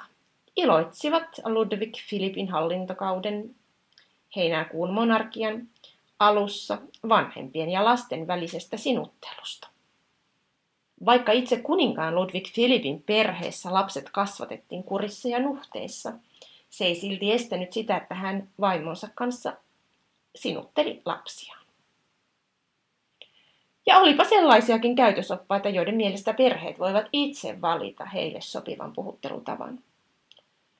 iloitsivat 0.56 1.40
Ludwig 1.44 1.94
Philippin 2.08 2.48
hallintokauden 2.48 3.54
heinäkuun 4.36 4.92
monarkian 4.92 5.68
alussa 6.18 6.78
vanhempien 7.08 7.70
ja 7.70 7.84
lasten 7.84 8.26
välisestä 8.26 8.76
sinuttelusta. 8.76 9.68
Vaikka 11.04 11.32
itse 11.32 11.56
kuninkaan 11.60 12.14
Ludwig 12.14 12.48
Philipin 12.54 13.02
perheessä 13.02 13.74
lapset 13.74 14.10
kasvatettiin 14.10 14.84
kurissa 14.84 15.28
ja 15.28 15.38
nuhteissa, 15.38 16.12
se 16.70 16.84
ei 16.84 16.94
silti 16.94 17.32
estänyt 17.32 17.72
sitä, 17.72 17.96
että 17.96 18.14
hän 18.14 18.48
vaimonsa 18.60 19.08
kanssa 19.14 19.56
sinutteli 20.36 21.02
lapsiaan. 21.04 21.63
Ja 23.86 23.98
olipa 23.98 24.24
sellaisiakin 24.24 24.96
käytösoppaita, 24.96 25.68
joiden 25.68 25.94
mielestä 25.94 26.34
perheet 26.34 26.78
voivat 26.78 27.06
itse 27.12 27.60
valita 27.60 28.04
heille 28.04 28.40
sopivan 28.40 28.92
puhuttelutavan. 28.92 29.78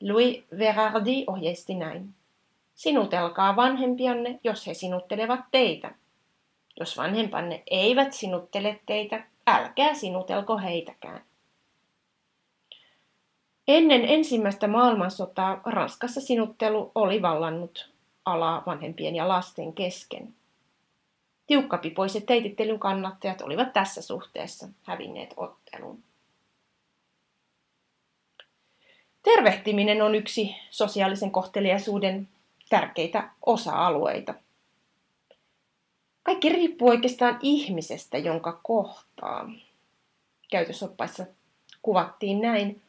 Louis 0.03 0.45
Verardi 0.59 1.25
ohjeisti 1.27 1.75
näin. 1.75 2.15
Sinutelkaa 2.75 3.57
vanhempianne, 3.57 4.41
jos 4.45 4.67
he 4.67 4.75
sinuttelevat 4.75 5.41
teitä. 5.51 5.95
Jos 6.81 6.97
vanhempanne 6.97 7.63
eivät 7.71 8.13
sinuttele 8.13 8.81
teitä, 8.87 9.25
älkää 9.47 9.95
sinutelko 9.95 10.59
heitäkään. 10.59 11.23
Ennen 13.69 14.05
ensimmäistä 14.05 14.69
maailmansotaa 14.69 15.61
Ranskassa 15.65 16.21
sinuttelu 16.21 16.93
oli 16.95 17.23
vallannut 17.23 17.91
alaa 18.25 18.63
vanhempien 18.67 19.17
ja 19.17 19.29
lasten 19.29 19.73
kesken. 19.73 20.35
Tiukkapipoiset 21.47 22.27
teitittelyn 22.27 22.79
kannattajat 22.79 23.41
olivat 23.41 23.73
tässä 23.73 24.03
suhteessa 24.03 24.69
hävinneet 24.83 25.35
ottelun. 25.37 26.03
Tervehtiminen 29.23 30.03
on 30.03 30.15
yksi 30.15 30.57
sosiaalisen 30.71 31.31
kohteliaisuuden 31.31 32.29
tärkeitä 32.69 33.31
osa-alueita. 33.47 34.35
Kaikki 36.23 36.49
riippuu 36.49 36.89
oikeastaan 36.89 37.39
ihmisestä, 37.43 38.19
jonka 38.19 38.61
kohtaa. 38.63 39.51
Käytösoppaissa 40.51 41.27
kuvattiin 41.83 42.41
näin, 42.41 42.83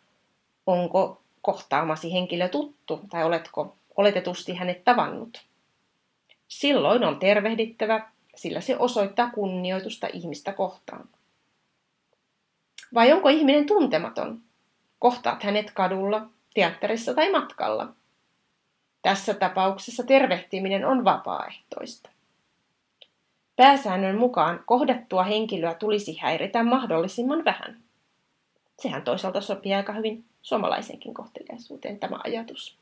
onko 0.68 1.22
kohtaamasi 1.42 2.14
henkilö 2.14 2.50
tuttu 2.50 3.02
tai 3.10 3.24
oletko 3.24 3.76
oletetusti 3.98 4.54
hänet 4.54 4.84
tavannut. 4.84 5.46
Silloin 6.48 7.04
on 7.04 7.20
tervehdittävä, 7.20 8.12
sillä 8.36 8.62
se 8.62 8.78
osoittaa 8.78 9.32
kunnioitusta 9.32 10.08
ihmistä 10.14 10.54
kohtaan. 10.54 11.10
Vai 12.94 13.12
onko 13.12 13.30
ihminen 13.30 13.66
tuntematon? 13.66 14.42
Kohtaat 15.00 15.44
hänet 15.44 15.72
kadulla, 15.72 16.30
teatterissa 16.54 17.14
tai 17.14 17.32
matkalla. 17.32 17.94
Tässä 19.02 19.34
tapauksessa 19.34 20.04
tervehtiminen 20.04 20.86
on 20.86 21.06
vapaaehtoista. 21.06 22.10
Pääsäännön 23.56 24.18
mukaan 24.18 24.64
kohdattua 24.66 25.24
henkilöä 25.24 25.74
tulisi 25.74 26.18
häiritä 26.22 26.64
mahdollisimman 26.64 27.46
vähän. 27.46 27.82
Sehän 28.80 29.02
toisaalta 29.02 29.42
sopii 29.42 29.74
aika 29.74 29.94
hyvin 29.94 30.26
suomalaisenkin 30.42 31.14
kohteliaisuuteen 31.14 32.00
tämä 32.00 32.20
ajatus. 32.24 32.78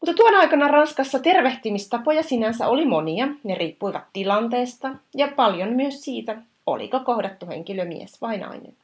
Mutta 0.00 0.14
tuona 0.14 0.38
aikana 0.38 0.68
Ranskassa 0.68 1.18
tervehtimistapoja 1.18 2.22
sinänsä 2.22 2.68
oli 2.68 2.86
monia. 2.86 3.28
Ne 3.44 3.54
riippuivat 3.54 4.04
tilanteesta 4.12 4.94
ja 5.14 5.28
paljon 5.28 5.72
myös 5.72 6.04
siitä, 6.04 6.42
oliko 6.66 7.00
kohdattu 7.00 7.46
henkilö 7.46 7.84
mies 7.84 8.20
vai 8.20 8.38
nainen. 8.38 8.76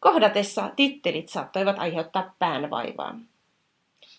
Kohdatessa 0.00 0.70
tittelit 0.76 1.28
saattoivat 1.28 1.78
aiheuttaa 1.78 2.34
päänvaivaa. 2.38 3.18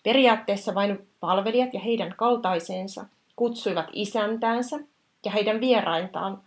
Periaatteessa 0.03 0.75
vain 0.75 1.07
palvelijat 1.19 1.73
ja 1.73 1.79
heidän 1.79 2.13
kaltaisensa 2.17 3.05
kutsuivat 3.35 3.85
isäntäänsä 3.93 4.79
ja 5.25 5.31
heidän 5.31 5.61
vieraintaan 5.61 6.41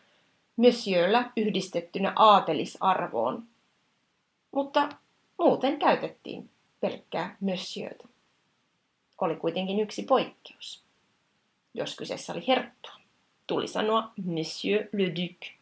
Monsieurllä 0.57 1.31
yhdistettynä 1.37 2.13
aatelisarvoon. 2.17 3.43
Mutta 4.53 4.89
muuten 5.39 5.79
käytettiin 5.79 6.51
pelkkää 6.81 7.37
Monsieurta. 7.41 8.16
Oli 9.21 9.37
kuitenkin 9.37 9.81
yksi 9.81 10.03
poikkeus. 10.03 10.85
Jos 11.75 11.97
kyseessä 11.97 12.33
oli 12.33 12.45
herttua, 12.49 12.93
tuli 13.47 13.69
sanoa 13.69 14.13
Monsieur 14.25 14.87
le 14.93 15.07
Duc. 15.07 15.57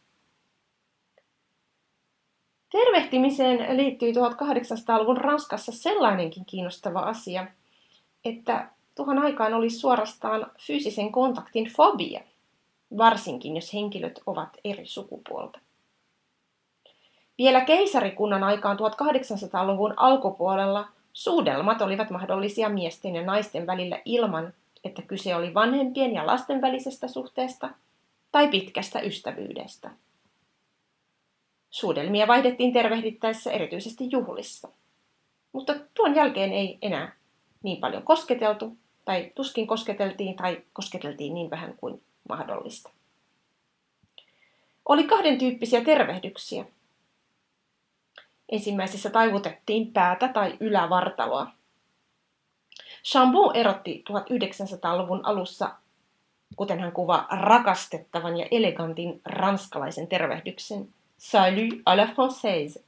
Tervehtimiseen 2.71 3.77
liittyy 3.77 4.11
1800-luvun 4.11 5.17
Ranskassa 5.17 5.71
sellainenkin 5.71 6.45
kiinnostava 6.45 6.99
asia, 6.99 7.47
että 8.25 8.69
tuohon 8.95 9.19
aikaan 9.19 9.53
oli 9.53 9.69
suorastaan 9.69 10.51
fyysisen 10.59 11.11
kontaktin 11.11 11.65
fobia, 11.65 12.21
varsinkin 12.97 13.55
jos 13.55 13.73
henkilöt 13.73 14.21
ovat 14.25 14.57
eri 14.63 14.85
sukupuolta. 14.85 15.59
Vielä 17.37 17.61
keisarikunnan 17.61 18.43
aikaan 18.43 18.77
1800-luvun 18.77 19.93
alkupuolella 19.97 20.87
suudelmat 21.15 21.81
olivat 21.81 22.09
mahdollisia 22.09 22.69
miesten 22.69 23.15
ja 23.15 23.23
naisten 23.23 23.67
välillä 23.67 24.01
ilman, 24.05 24.53
että 24.83 25.01
kyse 25.01 25.35
oli 25.35 25.53
vanhempien 25.53 26.13
ja 26.13 26.25
lasten 26.25 26.61
välisestä 26.61 27.07
suhteesta 27.07 27.69
tai 28.31 28.47
pitkästä 28.47 28.99
ystävyydestä. 28.99 29.91
Suudelmia 31.69 32.27
vaihdettiin 32.27 32.73
tervehdittäessä 32.73 33.51
erityisesti 33.51 34.11
juhlissa. 34.11 34.67
Mutta 35.51 35.75
tuon 35.93 36.15
jälkeen 36.15 36.53
ei 36.53 36.77
enää 36.81 37.15
niin 37.63 37.77
paljon 37.77 38.03
kosketeltu, 38.03 38.77
tai 39.05 39.31
tuskin 39.35 39.67
kosketeltiin, 39.67 40.35
tai 40.35 40.61
kosketeltiin 40.73 41.33
niin 41.33 41.49
vähän 41.49 41.73
kuin 41.77 42.01
mahdollista. 42.29 42.89
Oli 44.85 45.03
kahden 45.03 45.37
tyyppisiä 45.37 45.81
tervehdyksiä. 45.81 46.65
Ensimmäisessä 48.49 49.09
taivutettiin 49.09 49.93
päätä 49.93 50.27
tai 50.27 50.57
ylävartaloa. 50.59 51.47
Chambon 53.03 53.55
erotti 53.55 54.03
1900-luvun 54.09 55.25
alussa, 55.25 55.71
kuten 56.55 56.79
hän 56.79 56.91
kuvaa, 56.91 57.27
rakastettavan 57.29 58.37
ja 58.37 58.47
elegantin 58.51 59.21
ranskalaisen 59.25 60.07
tervehdyksen 60.07 60.89
Salut 61.17 61.73
à 61.85 61.97
la 61.97 62.05
française, 62.05 62.83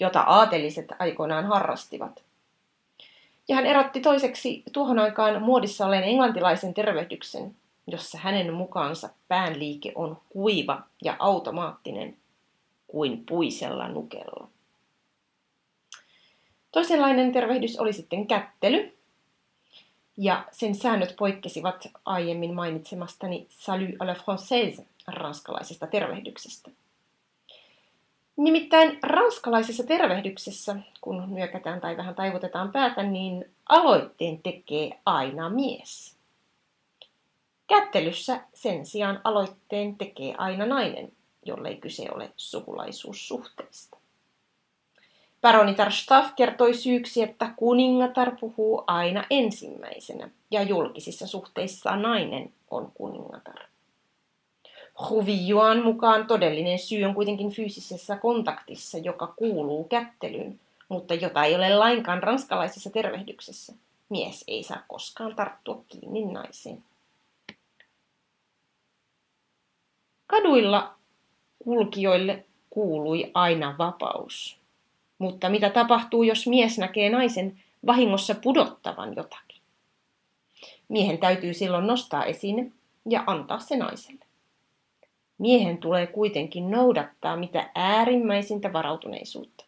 jota 0.00 0.20
aateliset 0.20 0.86
aikoinaan 0.98 1.46
harrastivat. 1.46 2.22
Ja 3.48 3.56
hän 3.56 3.66
erotti 3.66 4.00
toiseksi 4.00 4.62
tuohon 4.72 4.98
aikaan 4.98 5.42
muodissa 5.42 5.86
olleen 5.86 6.04
englantilaisen 6.04 6.74
tervehdyksen, 6.74 7.56
jossa 7.86 8.18
hänen 8.18 8.54
mukaansa 8.54 9.08
päänliike 9.28 9.92
on 9.94 10.20
kuiva 10.28 10.82
ja 11.04 11.16
automaattinen 11.18 12.16
kuin 12.86 13.26
puisella 13.26 13.88
nukella. 13.88 14.48
Toisenlainen 16.72 17.32
tervehdys 17.32 17.78
oli 17.78 17.92
sitten 17.92 18.26
kättely, 18.26 18.98
ja 20.16 20.44
sen 20.50 20.74
säännöt 20.74 21.14
poikkesivat 21.18 21.88
aiemmin 22.04 22.54
mainitsemastani 22.54 23.46
salut 23.50 23.94
à 24.02 24.06
la 24.06 24.14
française 24.14 24.84
ranskalaisesta 25.06 25.86
tervehdyksestä. 25.86 26.70
Nimittäin 28.36 28.98
ranskalaisessa 29.02 29.84
tervehdyksessä, 29.84 30.76
kun 31.00 31.34
nyökätään 31.34 31.80
tai 31.80 31.96
vähän 31.96 32.14
taivutetaan 32.14 32.72
päätä, 32.72 33.02
niin 33.02 33.50
aloitteen 33.68 34.42
tekee 34.42 35.00
aina 35.06 35.50
mies. 35.50 36.16
Kättelyssä 37.66 38.40
sen 38.54 38.86
sijaan 38.86 39.20
aloitteen 39.24 39.96
tekee 39.96 40.34
aina 40.38 40.66
nainen, 40.66 41.12
jollei 41.44 41.76
kyse 41.76 42.08
ole 42.14 42.32
sukulaisuussuhteista. 42.36 43.97
Baronitar 45.40 45.92
Staff 45.92 46.34
kertoi 46.36 46.74
syyksi, 46.74 47.22
että 47.22 47.52
kuningatar 47.56 48.36
puhuu 48.40 48.84
aina 48.86 49.24
ensimmäisenä 49.30 50.30
ja 50.50 50.62
julkisissa 50.62 51.26
suhteissa 51.26 51.96
nainen 51.96 52.52
on 52.70 52.92
kuningatar. 52.94 53.58
Huviyuan 55.10 55.82
mukaan 55.82 56.26
todellinen 56.26 56.78
syy 56.78 57.04
on 57.04 57.14
kuitenkin 57.14 57.50
fyysisessä 57.50 58.16
kontaktissa, 58.16 58.98
joka 58.98 59.26
kuuluu 59.26 59.84
kättelyyn, 59.84 60.60
mutta 60.88 61.14
jota 61.14 61.44
ei 61.44 61.54
ole 61.54 61.74
lainkaan 61.74 62.22
ranskalaisessa 62.22 62.90
tervehdyksessä. 62.90 63.72
Mies 64.08 64.44
ei 64.48 64.62
saa 64.62 64.82
koskaan 64.88 65.36
tarttua 65.36 65.84
kiinni 65.88 66.24
naiseen. 66.24 66.84
Kaduilla 70.26 70.94
kulkijoille 71.64 72.44
kuului 72.70 73.30
aina 73.34 73.74
vapaus. 73.78 74.58
Mutta 75.18 75.48
mitä 75.48 75.70
tapahtuu, 75.70 76.22
jos 76.22 76.46
mies 76.46 76.78
näkee 76.78 77.10
naisen 77.10 77.60
vahingossa 77.86 78.34
pudottavan 78.34 79.16
jotakin? 79.16 79.62
Miehen 80.88 81.18
täytyy 81.18 81.54
silloin 81.54 81.86
nostaa 81.86 82.24
esine 82.24 82.72
ja 83.08 83.24
antaa 83.26 83.58
se 83.58 83.76
naiselle. 83.76 84.24
Miehen 85.38 85.78
tulee 85.78 86.06
kuitenkin 86.06 86.70
noudattaa 86.70 87.36
mitä 87.36 87.70
äärimmäisintä 87.74 88.72
varautuneisuutta. 88.72 89.64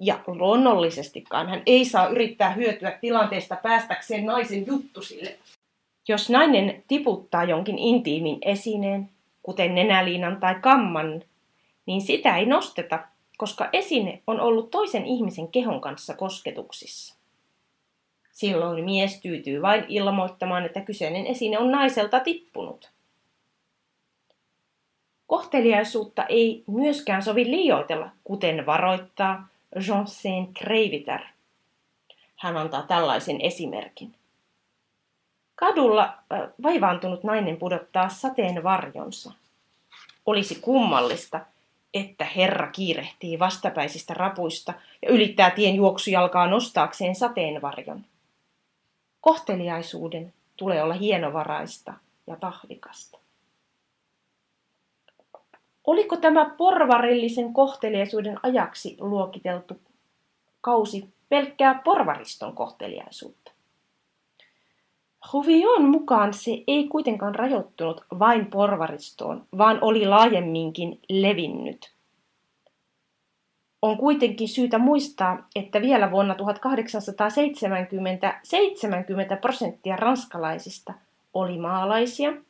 Ja 0.00 0.20
luonnollisestikaan 0.26 1.48
hän 1.48 1.62
ei 1.66 1.84
saa 1.84 2.08
yrittää 2.08 2.50
hyötyä 2.50 2.98
tilanteesta 3.00 3.56
päästäkseen 3.56 4.26
naisen 4.26 4.66
juttusille. 4.66 5.38
Jos 6.08 6.30
nainen 6.30 6.84
tiputtaa 6.88 7.44
jonkin 7.44 7.78
intiimin 7.78 8.38
esineen, 8.42 9.08
kuten 9.42 9.74
nenäliinan 9.74 10.36
tai 10.36 10.54
kamman, 10.54 11.22
niin 11.86 12.00
sitä 12.00 12.36
ei 12.36 12.46
nosteta, 12.46 12.98
koska 13.38 13.68
esine 13.72 14.22
on 14.26 14.40
ollut 14.40 14.70
toisen 14.70 15.06
ihmisen 15.06 15.48
kehon 15.48 15.80
kanssa 15.80 16.14
kosketuksissa. 16.14 17.14
Silloin 18.32 18.84
mies 18.84 19.20
tyytyy 19.20 19.62
vain 19.62 19.84
ilmoittamaan, 19.88 20.64
että 20.64 20.80
kyseinen 20.80 21.26
esine 21.26 21.58
on 21.58 21.70
naiselta 21.70 22.20
tippunut. 22.20 22.90
Kohteliaisuutta 25.26 26.24
ei 26.24 26.64
myöskään 26.66 27.22
sovi 27.22 27.44
liioitella, 27.44 28.10
kuten 28.24 28.66
varoittaa 28.66 29.48
Jean 29.88 30.06
Saint. 30.06 30.58
Hän 32.36 32.56
antaa 32.56 32.82
tällaisen 32.82 33.40
esimerkin. 33.40 34.14
Kadulla 35.54 36.18
vaivaantunut 36.62 37.24
nainen 37.24 37.56
pudottaa 37.56 38.08
sateen 38.08 38.62
varjonsa. 38.62 39.32
Olisi 40.26 40.54
kummallista, 40.54 41.40
että 42.00 42.24
Herra 42.24 42.66
kiirehtii 42.66 43.38
vastapäisistä 43.38 44.14
rapuista 44.14 44.74
ja 45.02 45.12
ylittää 45.12 45.50
tien 45.50 45.74
juoksujalkaa 45.74 46.46
nostaakseen 46.46 47.14
sateenvarjon. 47.14 48.04
Kohteliaisuuden 49.20 50.32
tulee 50.56 50.82
olla 50.82 50.94
hienovaraista 50.94 51.94
ja 52.26 52.36
tahdikasta. 52.36 53.18
Oliko 55.86 56.16
tämä 56.16 56.54
porvarillisen 56.58 57.52
kohteliaisuuden 57.52 58.38
ajaksi 58.42 58.96
luokiteltu 59.00 59.80
kausi 60.60 61.08
pelkkää 61.28 61.80
porvariston 61.84 62.54
kohteliaisuutta? 62.54 63.57
Huvion 65.32 65.84
mukaan 65.84 66.34
se 66.34 66.50
ei 66.66 66.88
kuitenkaan 66.88 67.34
rajoittunut 67.34 68.04
vain 68.18 68.46
porvaristoon, 68.46 69.44
vaan 69.58 69.78
oli 69.80 70.06
laajemminkin 70.06 71.00
levinnyt. 71.08 71.94
On 73.82 73.98
kuitenkin 73.98 74.48
syytä 74.48 74.78
muistaa, 74.78 75.48
että 75.56 75.80
vielä 75.80 76.10
vuonna 76.10 76.34
1870 76.34 78.40
70 78.42 79.36
prosenttia 79.36 79.96
ranskalaisista 79.96 80.94
oli 81.34 81.58
maalaisia– 81.58 82.32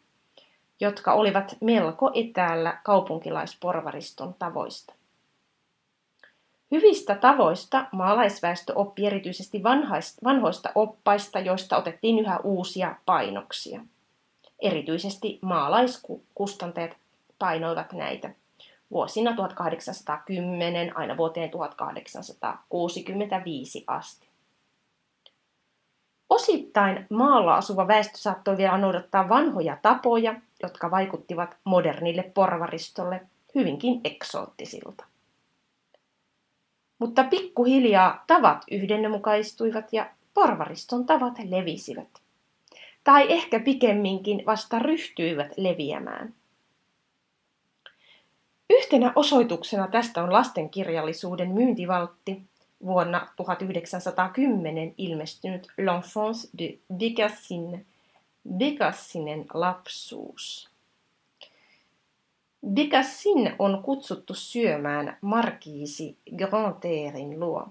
jotka 0.81 1.13
olivat 1.13 1.57
melko 1.61 2.11
etäällä 2.15 2.81
kaupunkilaisporvariston 2.85 4.35
tavoista. 4.39 4.95
Hyvistä 6.71 7.15
tavoista 7.15 7.87
maalaisväestö 7.93 8.73
oppi 8.77 9.07
erityisesti 9.07 9.63
vanhoista 10.25 10.71
oppaista, 10.75 11.41
joista 11.41 11.77
otettiin 11.77 12.19
yhä 12.19 12.39
uusia 12.39 12.95
painoksia. 13.07 13.81
Erityisesti 14.63 15.39
maalaiskustantajat 15.43 16.97
painoivat 17.39 17.93
näitä 17.93 18.31
vuosina 18.91 19.37
1810 19.37 20.97
aina 20.97 21.17
vuoteen 21.17 21.51
1865 21.51 23.85
asti. 23.87 24.29
Osittain 26.31 27.07
maalla 27.11 27.55
asuva 27.55 27.89
väestö 27.89 28.19
saattoi 28.19 28.57
vielä 28.57 28.79
noudattaa 28.79 29.29
vanhoja 29.29 29.79
tapoja, 29.83 30.35
jotka 30.63 30.91
vaikuttivat 30.91 31.57
modernille 31.65 32.23
porvaristolle 32.35 33.21
hyvinkin 33.55 34.01
eksoottisilta. 34.05 35.05
Mutta 36.99 37.25
pikkuhiljaa 37.25 38.25
tavat 38.27 38.65
yhdenmukaistuivat 38.71 39.93
ja 39.93 40.11
porvariston 40.35 41.07
tavat 41.07 41.35
levisivät. 41.45 42.09
Tai 43.05 43.33
ehkä 43.33 43.61
pikemminkin 43.61 44.43
vasta 44.47 44.79
ryhtyivät 44.79 45.53
leviämään. 45.57 46.35
Yhtenä 48.71 49.13
osoituksena 49.17 49.89
tästä 49.89 50.23
on 50.23 50.33
lastenkirjallisuuden 50.33 51.51
myyntivaltti, 51.51 52.43
vuonna 52.85 53.29
1910 53.37 54.95
ilmestynyt 54.99 55.67
L'enfance 55.67 56.51
de 56.59 56.79
Bécassine, 56.95 57.85
Bécassinen 58.49 59.47
lapsuus. 59.55 60.71
Bécassine 62.67 63.57
on 63.59 63.83
kutsuttu 63.83 64.35
syömään 64.35 65.19
markiisi 65.21 66.19
Grandairin 66.37 67.41
luo. 67.41 67.69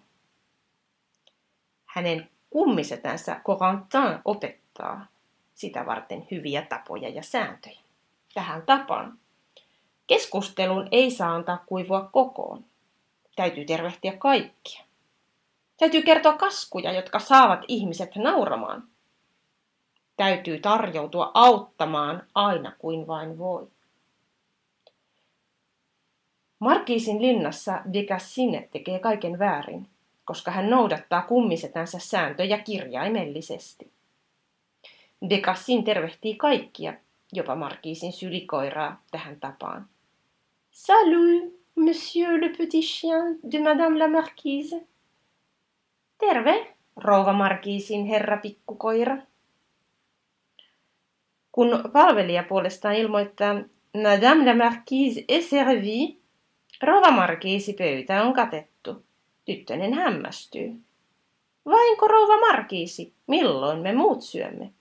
Hänen 1.86 2.30
kummisetänsä 2.50 3.41
Corentin 3.45 4.19
opettaa 4.26 5.08
sitä 5.54 5.86
varten 5.86 6.28
hyviä 6.32 6.62
tapoja 6.62 7.10
ja 7.10 7.23
sääntöjä. 7.23 7.80
Tähän 8.34 8.62
tapaan 8.62 9.19
keskustelun 10.08 10.88
ei 10.91 11.12
saa 11.12 11.36
antaa 11.36 11.63
kuivua 11.65 12.10
kokoon. 12.12 12.65
Täytyy 13.36 13.65
tervehtiä 13.65 14.17
kaikkia. 14.17 14.86
Täytyy 15.78 16.02
kertoa 16.02 16.34
kaskuja, 16.34 16.91
jotka 16.91 17.19
saavat 17.19 17.60
ihmiset 17.67 18.15
nauramaan. 18.15 18.84
Täytyy 20.17 20.60
tarjoutua 20.60 21.32
auttamaan 21.34 22.23
aina 22.36 22.71
kuin 22.80 23.08
vain 23.08 23.38
voi. 23.38 23.67
Markiisin 26.60 27.22
linnassa 27.22 27.82
Decassine 27.93 28.70
tekee 28.72 29.00
kaiken 29.00 29.39
väärin, 29.39 29.88
koska 30.26 30.52
hän 30.52 30.70
noudattaa 30.70 31.22
kummisetänsä 31.22 32.00
sääntöjä 32.00 32.58
kirjaimellisesti. 32.58 33.91
Decassin 35.30 35.84
tervehtii 35.84 36.36
kaikkia, 36.36 36.93
jopa 37.34 37.56
Markiisin 37.56 38.13
sylikoiraa 38.13 39.02
tähän 39.12 39.39
tapaan. 39.39 39.88
Salut, 40.72 41.60
monsieur 41.76 42.41
le 42.41 42.50
petit 42.50 42.86
chien 42.86 43.39
de 43.52 43.60
madame 43.60 44.00
la 44.00 44.08
marquise. 44.08 44.88
Terve, 46.17 46.76
rouva 46.96 47.34
Markiisin 47.34 48.06
herra 48.06 48.38
pikkukoira. 48.38 49.17
Kun 51.52 51.89
palvelija 51.93 52.43
puolestaan 52.43 52.96
ilmoittaa, 52.96 53.54
Madame 53.93 54.46
la 54.46 54.56
Marquise 54.56 55.26
est 55.28 55.50
servie, 55.50 56.15
rouva 56.82 57.12
Markiisi 57.12 57.74
pöytä 57.74 58.24
on 58.24 58.34
katettu. 58.34 59.04
Tyttönen 59.46 59.94
hämmästyy. 59.94 60.76
Vainko 61.66 62.08
rouva 62.08 62.40
Markiisi, 62.40 63.13
milloin 63.28 63.80
me 63.80 63.94
muut 63.94 64.22
syömme? 64.22 64.72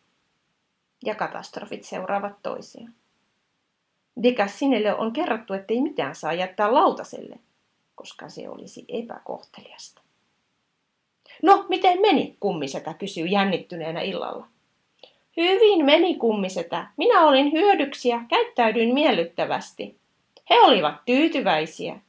Ja 1.04 1.14
katastrofit 1.14 1.84
seuraavat 1.84 2.42
toisiaan. 2.42 2.94
Dekassinelle 4.22 4.94
on 4.94 5.12
kerrottu, 5.12 5.52
ettei 5.52 5.80
mitään 5.80 6.14
saa 6.14 6.32
jättää 6.32 6.74
lautaselle, 6.74 7.38
koska 7.94 8.28
se 8.28 8.48
olisi 8.48 8.84
epäkohteliasta. 8.88 10.02
No, 11.42 11.66
miten 11.68 12.00
meni, 12.00 12.36
kummisetä 12.40 12.94
kysyy 12.94 13.26
jännittyneenä 13.26 14.00
illalla. 14.00 14.46
Hyvin 15.36 15.84
meni, 15.84 16.14
kummisetä. 16.14 16.86
Minä 16.96 17.26
olin 17.26 17.52
hyödyksi 17.52 18.08
ja 18.08 18.20
käyttäydyin 18.28 18.94
miellyttävästi. 18.94 19.96
He 20.50 20.60
olivat 20.60 20.94
tyytyväisiä. 21.04 22.00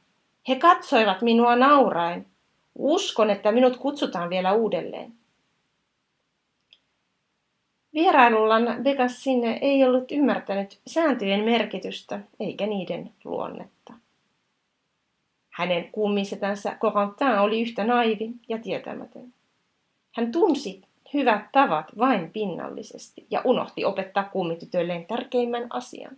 He 0.48 0.56
katsoivat 0.56 1.22
minua 1.22 1.56
nauraen. 1.56 2.26
Uskon, 2.74 3.30
että 3.30 3.52
minut 3.52 3.76
kutsutaan 3.76 4.30
vielä 4.30 4.52
uudelleen. 4.52 5.12
Vierailullaan 7.94 8.66
sinne 9.08 9.58
ei 9.62 9.84
ollut 9.84 10.12
ymmärtänyt 10.12 10.80
sääntöjen 10.86 11.44
merkitystä 11.44 12.20
eikä 12.40 12.66
niiden 12.66 13.12
luonnetta. 13.24 13.92
Hänen 15.50 15.88
kummisetänsä 15.92 16.76
Corentin 16.80 17.38
oli 17.38 17.60
yhtä 17.60 17.84
naivi 17.84 18.30
ja 18.48 18.58
tietämätön. 18.58 19.34
Hän 20.14 20.32
tunsi 20.32 20.82
hyvät 21.14 21.52
tavat 21.52 21.86
vain 21.98 22.30
pinnallisesti 22.30 23.26
ja 23.30 23.42
unohti 23.44 23.84
opettaa 23.84 24.24
kummitytöilleen 24.24 25.06
tärkeimmän 25.06 25.66
asian. 25.70 26.16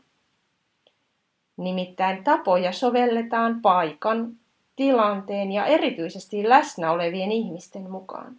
Nimittäin 1.60 2.24
tapoja 2.24 2.72
sovelletaan 2.72 3.60
paikan, 3.60 4.32
tilanteen 4.76 5.52
ja 5.52 5.66
erityisesti 5.66 6.48
läsnä 6.48 6.92
olevien 6.92 7.32
ihmisten 7.32 7.90
mukaan. 7.90 8.36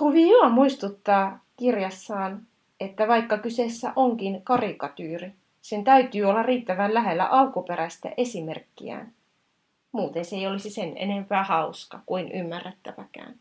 Rovio 0.00 0.48
muistuttaa 0.48 1.40
kirjassaan, 1.56 2.42
että 2.80 3.08
vaikka 3.08 3.38
kyseessä 3.38 3.92
onkin 3.96 4.42
karikatyyri, 4.44 5.32
sen 5.62 5.84
täytyy 5.84 6.24
olla 6.24 6.42
riittävän 6.42 6.94
lähellä 6.94 7.26
alkuperäistä 7.26 8.12
esimerkkiään. 8.16 9.12
Muuten 9.92 10.24
se 10.24 10.36
ei 10.36 10.46
olisi 10.46 10.70
sen 10.70 10.92
enempää 10.96 11.44
hauska 11.44 12.00
kuin 12.06 12.32
ymmärrettäväkään. 12.32 13.34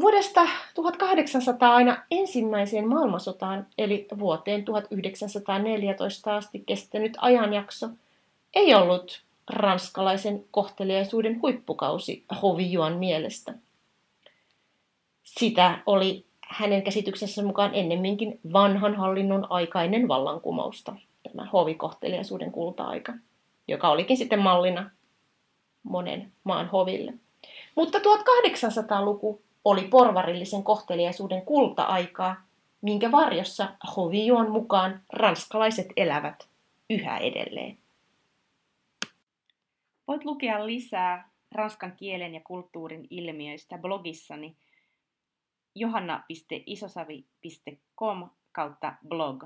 Vuodesta 0.00 0.48
1800 0.74 1.74
aina 1.74 2.04
ensimmäiseen 2.10 2.88
maailmansotaan, 2.88 3.66
eli 3.78 4.06
vuoteen 4.18 4.64
1914 4.64 6.36
asti 6.36 6.62
kestänyt 6.66 7.16
ajanjakso, 7.20 7.88
ei 8.54 8.74
ollut 8.74 9.22
ranskalaisen 9.50 10.44
kohteliaisuuden 10.50 11.42
huippukausi 11.42 12.24
Hovioan 12.42 12.96
mielestä. 12.96 13.54
Sitä 15.22 15.78
oli 15.86 16.24
hänen 16.48 16.82
käsityksensä 16.82 17.42
mukaan 17.42 17.74
ennemminkin 17.74 18.40
vanhan 18.52 18.96
hallinnon 18.96 19.46
aikainen 19.50 20.08
vallankumousta, 20.08 20.96
tämä 21.22 21.48
hovikohteliaisuuden 21.52 22.52
kulta-aika, 22.52 23.12
joka 23.68 23.88
olikin 23.88 24.16
sitten 24.16 24.38
mallina 24.38 24.90
monen 25.82 26.32
maan 26.44 26.68
hoville. 26.68 27.14
Mutta 27.74 27.98
1800-luku 27.98 29.42
oli 29.64 29.88
porvarillisen 29.88 30.62
kohteliaisuuden 30.62 31.42
kulta-aikaa, 31.42 32.36
minkä 32.80 33.12
varjossa 33.12 33.68
Hovijuon 33.96 34.50
mukaan 34.50 35.00
ranskalaiset 35.12 35.86
elävät 35.96 36.48
yhä 36.90 37.18
edelleen. 37.18 37.78
Voit 40.08 40.24
lukea 40.24 40.66
lisää 40.66 41.30
ranskan 41.52 41.92
kielen 41.96 42.34
ja 42.34 42.40
kulttuurin 42.44 43.06
ilmiöistä 43.10 43.78
blogissani 43.78 44.56
johanna.isosavi.com 45.74 48.30
kautta 48.52 48.94
blog. 49.08 49.44